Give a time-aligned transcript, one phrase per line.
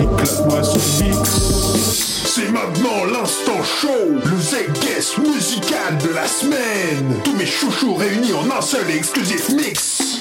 [0.00, 2.24] Éclate-moi ce mix.
[2.26, 3.88] C'est maintenant l'instant show,
[4.24, 7.20] le Z-Guest musical de la semaine.
[7.24, 10.20] Tous mes chouchous réunis en un seul exclusif mix.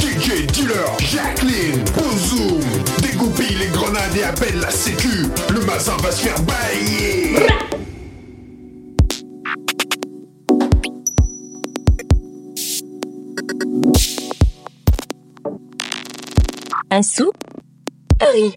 [0.00, 2.60] DJ Dealer, Jacqueline, Bozoom,
[3.02, 5.26] dégoupille les grenades et appelle la sécu.
[5.50, 7.36] Le mazin va se faire bailler.
[16.90, 17.30] Un sou
[18.20, 18.54] Un riz.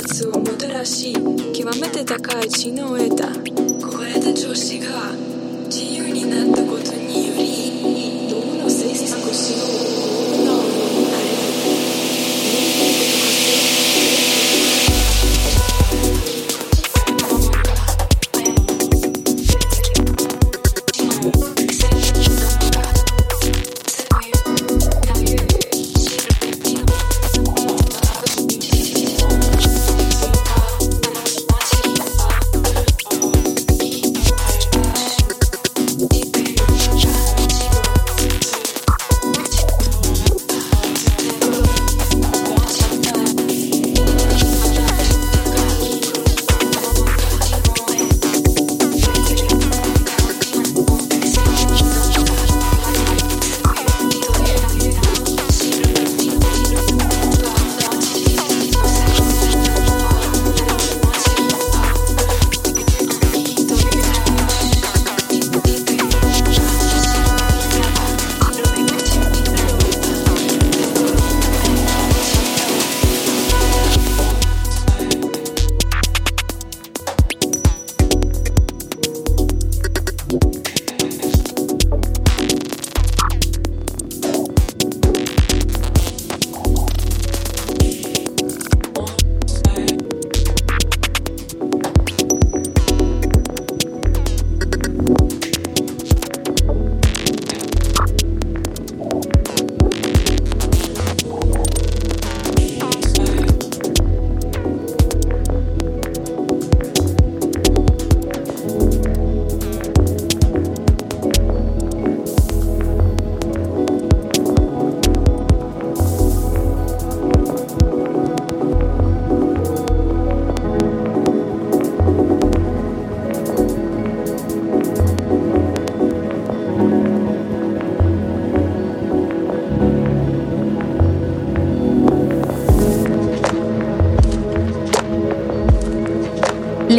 [0.00, 1.12] をもたらし
[1.52, 3.26] 極めて高い知能を得た。
[3.86, 5.12] これた調子が
[5.66, 9.56] 自由になったことにより脳の性質の知
[10.04, 10.09] 能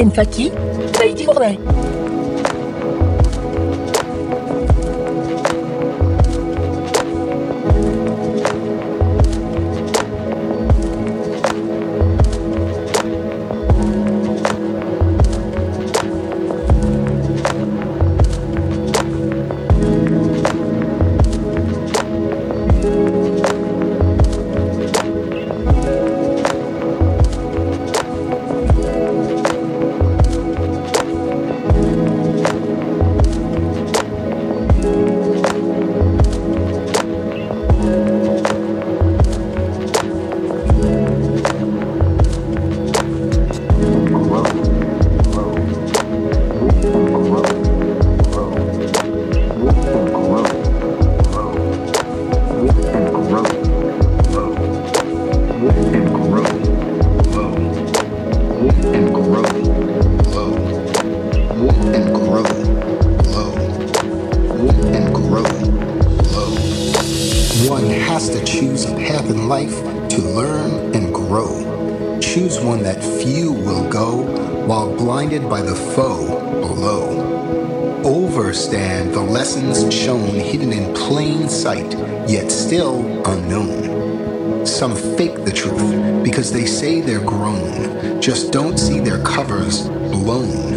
[0.02, 0.52] Hélène Faki,
[0.98, 1.54] Saïdi Gourdin.
[69.22, 69.78] step in life
[70.10, 72.20] to learn and grow.
[72.20, 74.24] Choose one that few will go
[74.66, 76.26] while blinded by the foe
[76.60, 78.02] below.
[78.04, 81.92] Overstand the lessons shown hidden in plain sight,
[82.28, 84.66] yet still unknown.
[84.66, 90.71] Some fake the truth because they say they're grown, just don't see their covers blown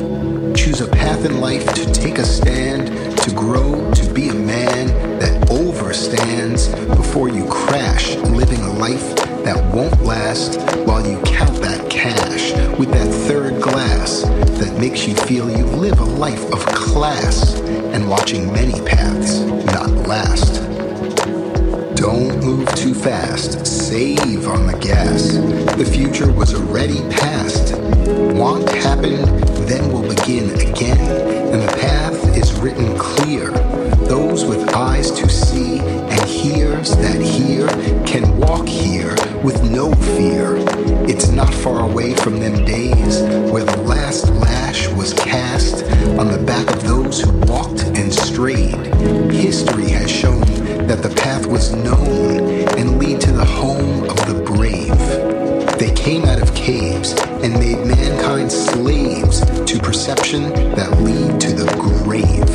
[0.64, 2.87] choose a path in life, to take a stand,
[3.19, 4.87] to grow, to be a man
[5.19, 9.14] that overstands before you crash, living a life
[9.44, 15.14] that won't last while you count that cash with that third glass that makes you
[15.14, 20.73] feel you live a life of class and watching many paths not last.
[22.14, 23.66] Don't move too fast.
[23.66, 25.32] Save on the gas.
[25.76, 27.75] The future was already past.
[28.38, 29.26] Want happened,
[29.66, 30.96] then will begin again.
[31.52, 33.50] And the path is written clear.
[34.06, 37.66] Those with eyes to see and hears that hear
[38.06, 40.55] can walk here with no fear.
[41.10, 45.82] It's not far away from them days where the last lash was cast
[46.17, 48.86] on the back of those who walked and strayed.
[49.32, 54.43] History has shown that the path was known and lead to the home of the
[54.44, 54.98] brave.
[55.79, 57.12] They came out of caves
[57.43, 62.48] and made mankind slaves to perception that lead to the grave.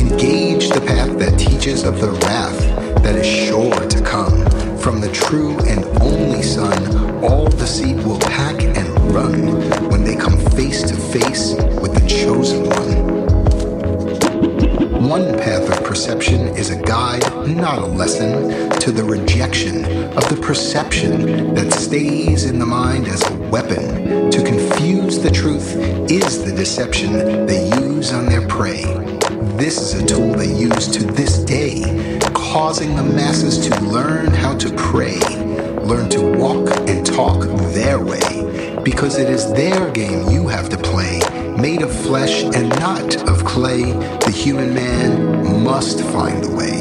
[0.00, 2.58] Engage the path that teaches of the wrath
[3.02, 4.46] that is sure to come.
[4.78, 10.16] From the true and only Son, all the seed will pack and run when they
[10.16, 13.17] come face to face with the chosen one.
[14.98, 19.84] One path of perception is a guide, not a lesson, to the rejection
[20.16, 24.28] of the perception that stays in the mind as a weapon.
[24.28, 25.76] To confuse the truth
[26.10, 28.82] is the deception they use on their prey.
[29.56, 34.56] This is a tool they use to this day, causing the masses to learn how
[34.56, 35.20] to pray,
[35.84, 40.76] learn to walk and talk their way, because it is their game you have to
[40.76, 41.20] play
[41.60, 43.82] made of flesh and not of clay,
[44.20, 46.78] the human man must find the way.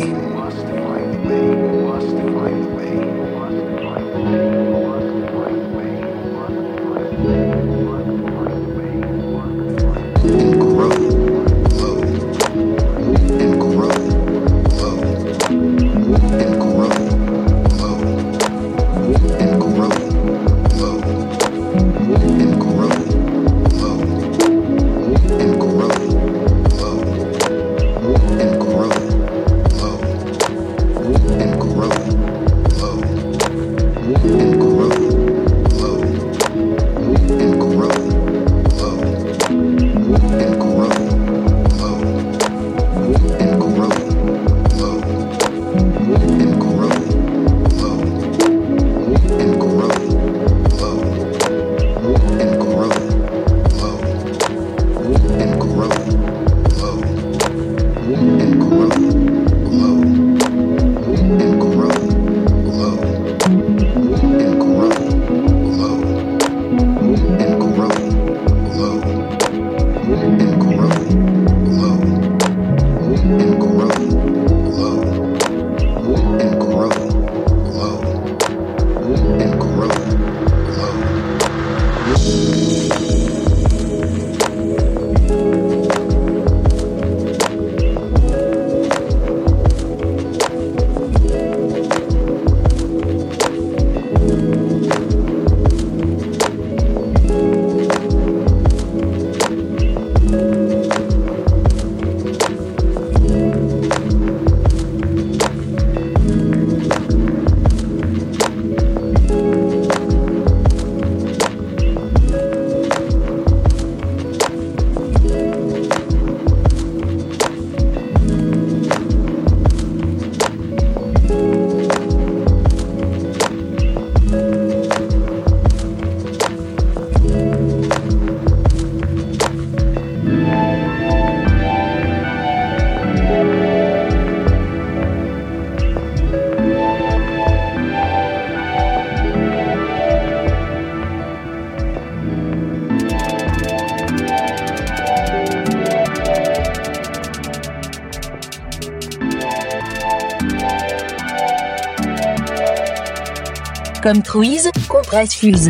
[154.08, 155.70] Comme Truise, Compress Fuse.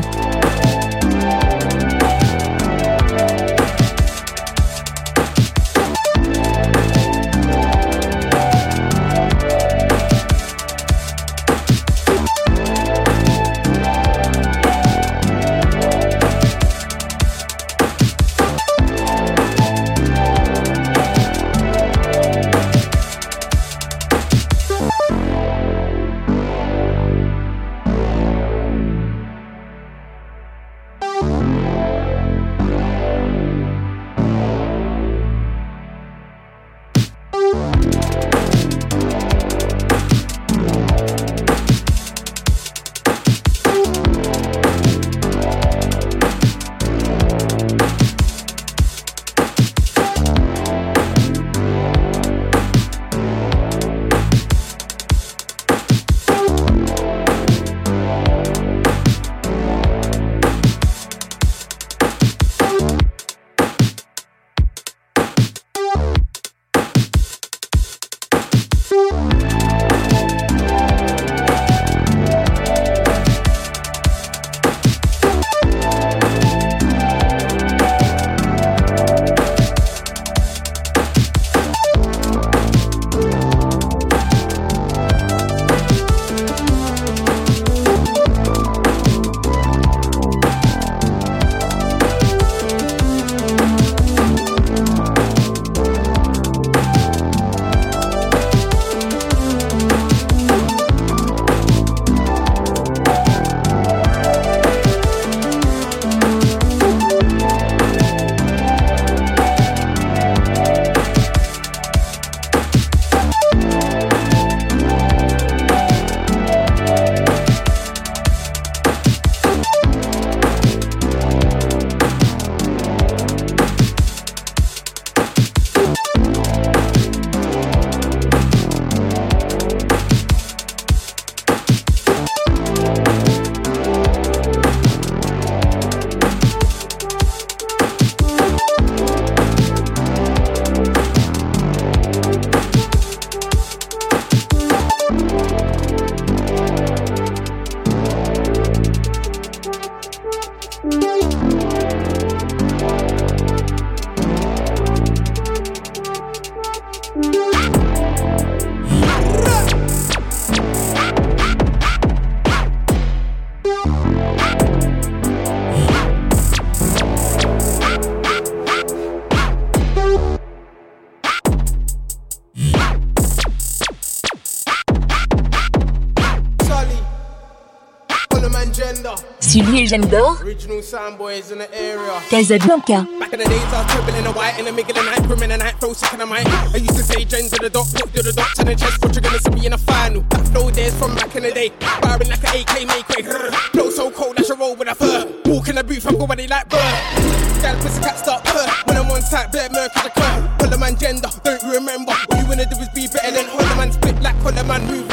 [179.87, 180.35] Legend d'Or.
[180.43, 182.19] Original soundboys in the area.
[182.27, 183.07] Casablanca.
[183.23, 185.47] Back in the days, I was the white, in the middle of the night, crimin'
[185.47, 186.43] the night, throw sick the mic.
[186.43, 188.99] I used to say Jens to the dot, put to the dot, to the chest,
[188.99, 190.23] what you're gonna see me in the final.
[190.27, 191.71] That flow there's from back in the day.
[192.03, 193.23] Firing like an AK, make way.
[193.71, 195.23] Flow so cold, I should roll with a fur.
[195.45, 197.47] Walk in the booth, I'm going like bird.
[197.63, 198.67] Gal, pussy cat start purr.
[198.91, 200.51] When I'm on site, bare murk is a curve.
[200.59, 202.11] Pull the man gender, don't you remember?
[202.27, 205.06] All you wanna do is be better than Holler man, spit like Holler man, move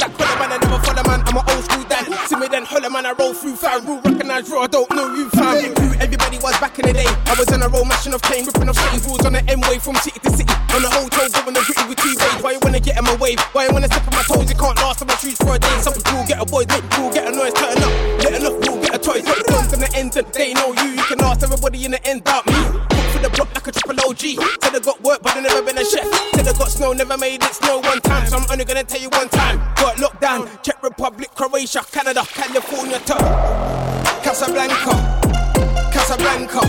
[3.53, 5.73] through recognize raw, I don't know you fam.
[6.01, 7.05] Everybody was back in the day.
[7.05, 9.77] I was on a roll, mashing off cane, ripping off city rules on the M-way
[9.77, 10.53] from city to city.
[10.73, 12.41] On the hotel, going the gritty with two days.
[12.41, 13.39] Why you wanna get in my wave?
[13.53, 14.49] Why you wanna step on my toes?
[14.49, 15.77] You can't last on my shoes for a day.
[15.81, 17.93] Some people get a boy, make people get a noise, turn up.
[18.23, 19.21] Let enough, we'll get a toy.
[19.73, 20.95] In the end, and they know you.
[20.95, 22.84] You can ask everybody in the end about me.
[23.15, 24.19] For the block like a triple OG.
[24.59, 26.03] Said I got work, but I never been a chef.
[26.35, 28.27] Said I got snow, never made it snow one time.
[28.27, 29.57] So I'm only gonna tell you one time.
[29.79, 33.15] Got lockdown, Czech Republic, Croatia, Canada, California, to
[34.19, 34.99] Casablanca.
[35.95, 36.59] Casablanca,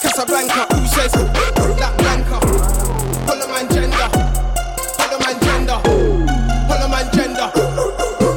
[0.00, 1.12] Casablanca, who says
[1.76, 2.40] Black Blanca?
[3.28, 4.08] Follow man gender,
[4.96, 5.78] follow man gender,
[6.64, 7.52] follow man gender,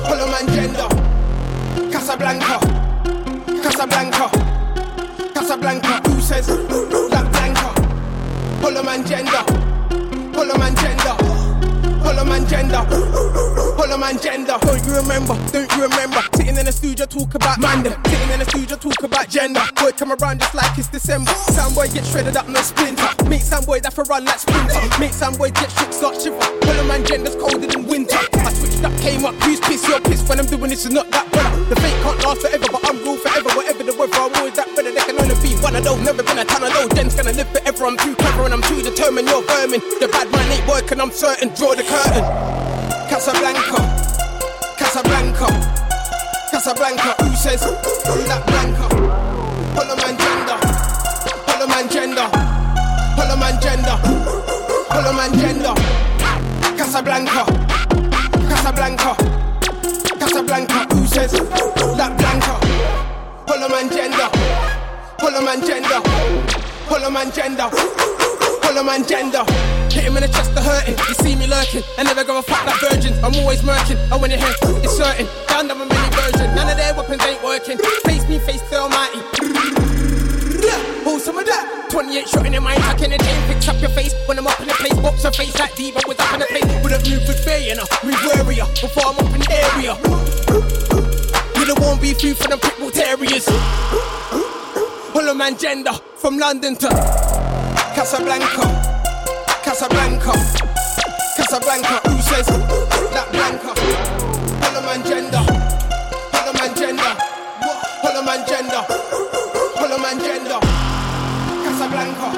[0.04, 0.88] follow man gender.
[1.96, 2.60] Casablanca,
[3.64, 4.28] Casablanca,
[5.34, 6.75] Casablanca, who says
[8.66, 8.74] Blanca?
[8.74, 9.44] Follow man gender,
[10.34, 11.46] follow man gender.
[12.06, 12.86] Pull a man gender.
[12.86, 14.58] Pull a man gender.
[14.62, 15.34] Don't you remember?
[15.50, 16.22] Don't you remember?
[16.36, 19.62] Sitting in the studio talk about man Sitting in the studio talk about gender.
[19.76, 21.34] Boy come around just like it's December.
[21.50, 23.10] Some boy get shredded up, no splinter.
[23.26, 24.78] Meet some boy that for run like sprinter.
[25.10, 26.38] Some boy get shook, start shiver.
[26.38, 28.22] Pull a man gender's colder than winter.
[28.34, 29.88] I switched up, came up, who's pissed?
[29.88, 31.66] You're pissed when I'm doing this is not that better.
[31.66, 33.50] The fake can't last forever, but I'm real forever.
[33.58, 33.75] Whatever
[35.86, 36.02] those.
[36.02, 36.90] Never been a ton of those.
[36.98, 37.86] Jen's gonna live forever.
[37.86, 39.30] I'm too clever and I'm too determined.
[39.30, 39.80] You're vermin.
[40.02, 41.54] The bad man ain't working, I'm certain.
[41.54, 42.26] Draw the curtain.
[43.06, 43.80] Casablanca,
[44.82, 45.48] Casablanca,
[46.50, 48.90] Casablanca, who says that blanca?
[49.78, 50.58] A man gender,
[51.54, 52.28] a man gender,
[53.22, 53.98] a man gender,
[54.90, 55.74] a man gender.
[56.76, 57.46] Casablanca,
[58.50, 59.16] Casablanca,
[60.20, 62.56] Casablanca, who says that blanca?
[63.48, 64.30] A man gender,
[65.26, 66.00] pull a man gender,
[66.86, 67.68] pull a man gender,
[68.62, 69.42] pull a man gender.
[69.90, 70.94] Hit him in the chest to hurt him.
[71.10, 71.82] You see me lurking.
[71.98, 73.18] I never go a fuck like virgins.
[73.24, 73.98] I'm always murking.
[74.12, 75.26] And when you hear it's certain.
[75.50, 76.54] Found I'm a mini version.
[76.54, 77.80] None of their weapons ain't working.
[78.06, 79.18] Face me, face the almighty.
[81.02, 81.90] Hold some of that.
[81.90, 84.60] 28 shot in the mind, tucking the chain, picks up your face when I'm up
[84.60, 84.94] in the place.
[85.00, 86.84] Box her face like Diva was up in the place.
[86.84, 87.88] Wouldn't move with fear, you know.
[88.04, 89.96] Move warrior before I'm up in the area.
[91.58, 93.50] You don't want be food for them pitbull terriers.
[95.36, 96.88] Pull a man gender from London to
[97.94, 98.64] Casablanca.
[99.66, 100.32] Casablanca.
[101.36, 103.74] Casablanca, who says that Blanca?
[104.64, 105.44] Hello man gender.
[106.32, 107.12] Hello man gender.
[108.00, 108.82] Hello man gender.
[109.76, 110.60] Hello man gender.
[111.66, 112.32] Casablanca.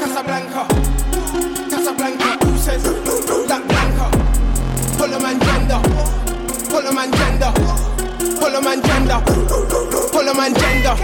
[0.00, 0.62] Casablanca.
[1.68, 4.08] Casablanca, who says that Blanca?
[4.96, 5.80] Hello man gender.
[6.72, 7.89] Hello man gender.
[8.40, 9.20] follow my gender.
[10.12, 10.94] Follow my gender.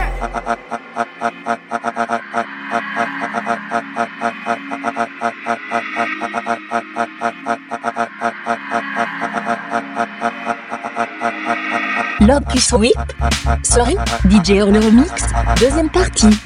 [13.62, 15.27] Sorry, DJ Remix,
[15.61, 16.40] deuxième partie.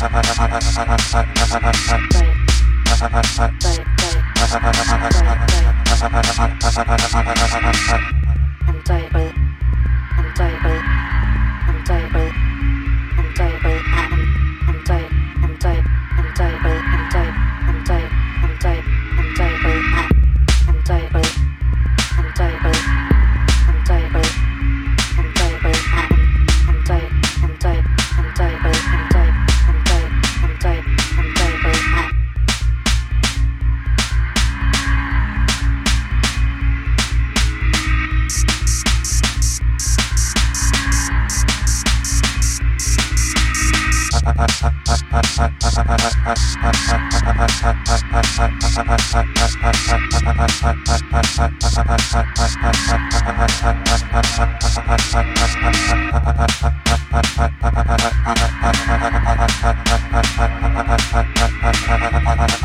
[0.00, 0.06] I'm
[8.86, 9.27] sorry.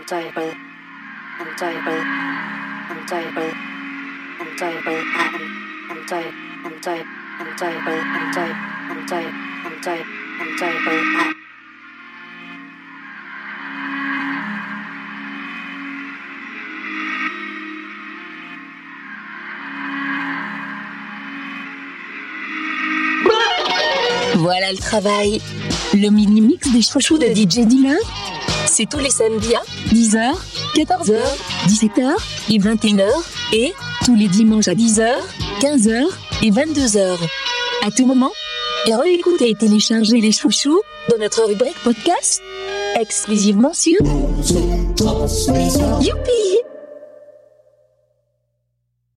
[0.00, 2.32] Un type un type un type
[2.88, 3.38] un type
[4.40, 5.44] un type un unstable, unstable, unstable,
[5.90, 6.32] unstable,
[6.64, 7.04] unstable,
[7.40, 8.54] unstable, unstable, unstable,
[8.90, 9.32] unstable,
[9.66, 10.04] unstable,
[10.40, 11.36] unstable.
[24.36, 25.40] Voilà le travail.
[25.92, 27.96] Le mini-mix des chouchous de DJ Dylan
[28.72, 30.32] c'est tous les samedis à 10h,
[30.76, 31.18] 14h,
[31.66, 32.14] 17h
[32.50, 33.04] et 21h.
[33.52, 35.10] Et tous les dimanches à 10h,
[35.60, 36.06] 15h
[36.44, 37.16] et 22h.
[37.84, 38.30] À tout moment,
[38.86, 40.80] et réécoutez et téléchargez les chouchous
[41.10, 42.42] dans notre rubrique podcast
[43.00, 43.98] exclusivement sur
[46.00, 46.69] Youpi